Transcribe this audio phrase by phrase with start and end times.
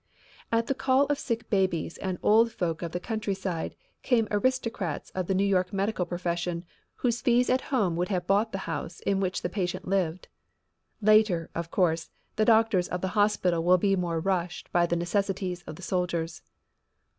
[0.51, 5.27] At the call of sick babies and old folk of the countryside came aristocrats of
[5.27, 9.19] the New York medical profession whose fees at home would have bought the house in
[9.19, 10.27] which the patient lived.
[11.03, 15.61] Later, of course, the doctors of the hospital will be more rushed by the necessities
[15.67, 16.41] of the soldiers.